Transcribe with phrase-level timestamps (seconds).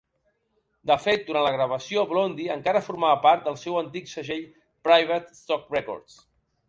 [0.91, 4.43] De fet, durant la gravació, Blondie encara formava part del seu antic segell,
[4.91, 6.19] Private Stock Records,